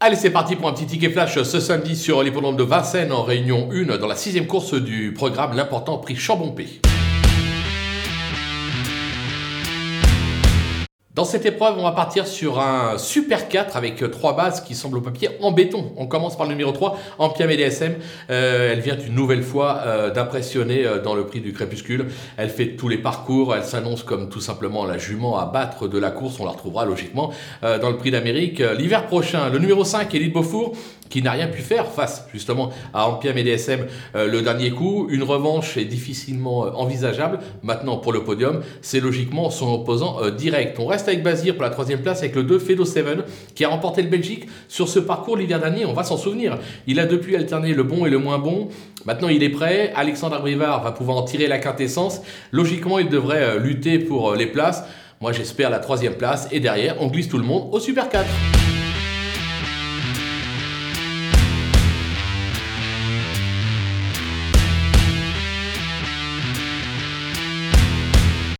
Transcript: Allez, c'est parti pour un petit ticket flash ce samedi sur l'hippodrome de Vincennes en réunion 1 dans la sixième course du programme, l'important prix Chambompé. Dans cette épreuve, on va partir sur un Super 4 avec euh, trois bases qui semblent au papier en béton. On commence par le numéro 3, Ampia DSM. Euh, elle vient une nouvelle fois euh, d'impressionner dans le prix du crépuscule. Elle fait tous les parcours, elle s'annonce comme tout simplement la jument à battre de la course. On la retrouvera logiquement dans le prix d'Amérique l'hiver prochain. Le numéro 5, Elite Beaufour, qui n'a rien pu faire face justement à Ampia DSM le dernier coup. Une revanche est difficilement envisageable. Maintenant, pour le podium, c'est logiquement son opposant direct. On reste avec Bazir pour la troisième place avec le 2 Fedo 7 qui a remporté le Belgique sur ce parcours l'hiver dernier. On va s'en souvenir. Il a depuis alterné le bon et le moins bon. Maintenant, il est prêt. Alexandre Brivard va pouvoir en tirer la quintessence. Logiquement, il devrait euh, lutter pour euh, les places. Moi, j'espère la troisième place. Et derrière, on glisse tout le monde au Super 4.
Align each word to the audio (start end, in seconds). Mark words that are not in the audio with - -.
Allez, 0.00 0.14
c'est 0.14 0.30
parti 0.30 0.54
pour 0.54 0.68
un 0.68 0.72
petit 0.74 0.86
ticket 0.86 1.10
flash 1.10 1.42
ce 1.42 1.58
samedi 1.58 1.96
sur 1.96 2.22
l'hippodrome 2.22 2.54
de 2.54 2.62
Vincennes 2.62 3.10
en 3.10 3.24
réunion 3.24 3.68
1 3.72 3.98
dans 3.98 4.06
la 4.06 4.14
sixième 4.14 4.46
course 4.46 4.74
du 4.74 5.12
programme, 5.12 5.56
l'important 5.56 5.98
prix 5.98 6.14
Chambompé. 6.14 6.80
Dans 11.18 11.24
cette 11.24 11.46
épreuve, 11.46 11.74
on 11.76 11.82
va 11.82 11.90
partir 11.90 12.28
sur 12.28 12.60
un 12.60 12.96
Super 12.96 13.48
4 13.48 13.76
avec 13.76 14.00
euh, 14.04 14.08
trois 14.08 14.36
bases 14.36 14.60
qui 14.60 14.76
semblent 14.76 14.98
au 14.98 15.00
papier 15.00 15.30
en 15.40 15.50
béton. 15.50 15.90
On 15.96 16.06
commence 16.06 16.36
par 16.38 16.46
le 16.46 16.52
numéro 16.52 16.70
3, 16.70 16.96
Ampia 17.18 17.48
DSM. 17.48 17.96
Euh, 18.30 18.72
elle 18.72 18.78
vient 18.78 18.96
une 18.96 19.16
nouvelle 19.16 19.42
fois 19.42 19.80
euh, 19.84 20.10
d'impressionner 20.12 20.86
dans 21.02 21.16
le 21.16 21.26
prix 21.26 21.40
du 21.40 21.52
crépuscule. 21.52 22.06
Elle 22.36 22.50
fait 22.50 22.76
tous 22.76 22.86
les 22.86 22.98
parcours, 22.98 23.52
elle 23.52 23.64
s'annonce 23.64 24.04
comme 24.04 24.28
tout 24.28 24.40
simplement 24.40 24.86
la 24.86 24.96
jument 24.96 25.40
à 25.40 25.46
battre 25.46 25.88
de 25.88 25.98
la 25.98 26.12
course. 26.12 26.38
On 26.38 26.44
la 26.44 26.52
retrouvera 26.52 26.84
logiquement 26.84 27.32
dans 27.62 27.90
le 27.90 27.96
prix 27.96 28.12
d'Amérique 28.12 28.60
l'hiver 28.60 29.06
prochain. 29.08 29.50
Le 29.50 29.58
numéro 29.58 29.82
5, 29.82 30.14
Elite 30.14 30.32
Beaufour, 30.32 30.76
qui 31.08 31.22
n'a 31.22 31.32
rien 31.32 31.48
pu 31.48 31.62
faire 31.62 31.86
face 31.90 32.28
justement 32.32 32.70
à 32.94 33.08
Ampia 33.08 33.32
DSM 33.32 33.86
le 34.14 34.40
dernier 34.40 34.70
coup. 34.70 35.08
Une 35.10 35.24
revanche 35.24 35.76
est 35.76 35.84
difficilement 35.84 36.60
envisageable. 36.78 37.40
Maintenant, 37.62 37.96
pour 37.96 38.12
le 38.12 38.22
podium, 38.22 38.60
c'est 38.82 39.00
logiquement 39.00 39.50
son 39.50 39.72
opposant 39.72 40.30
direct. 40.30 40.78
On 40.78 40.86
reste 40.86 41.07
avec 41.08 41.22
Bazir 41.22 41.54
pour 41.54 41.62
la 41.62 41.70
troisième 41.70 42.00
place 42.00 42.18
avec 42.18 42.34
le 42.34 42.42
2 42.42 42.58
Fedo 42.58 42.84
7 42.84 43.06
qui 43.54 43.64
a 43.64 43.68
remporté 43.68 44.02
le 44.02 44.08
Belgique 44.08 44.46
sur 44.68 44.88
ce 44.88 44.98
parcours 44.98 45.36
l'hiver 45.36 45.60
dernier. 45.60 45.84
On 45.84 45.92
va 45.92 46.04
s'en 46.04 46.16
souvenir. 46.16 46.58
Il 46.86 47.00
a 47.00 47.06
depuis 47.06 47.36
alterné 47.36 47.74
le 47.74 47.82
bon 47.82 48.06
et 48.06 48.10
le 48.10 48.18
moins 48.18 48.38
bon. 48.38 48.68
Maintenant, 49.04 49.28
il 49.28 49.42
est 49.42 49.48
prêt. 49.48 49.92
Alexandre 49.94 50.40
Brivard 50.40 50.82
va 50.82 50.92
pouvoir 50.92 51.18
en 51.18 51.22
tirer 51.22 51.46
la 51.46 51.58
quintessence. 51.58 52.20
Logiquement, 52.52 52.98
il 52.98 53.08
devrait 53.08 53.42
euh, 53.42 53.58
lutter 53.58 53.98
pour 53.98 54.30
euh, 54.30 54.36
les 54.36 54.46
places. 54.46 54.84
Moi, 55.20 55.32
j'espère 55.32 55.70
la 55.70 55.78
troisième 55.78 56.14
place. 56.14 56.48
Et 56.52 56.60
derrière, 56.60 56.96
on 57.00 57.08
glisse 57.08 57.28
tout 57.28 57.38
le 57.38 57.44
monde 57.44 57.68
au 57.72 57.80
Super 57.80 58.08
4. 58.08 58.26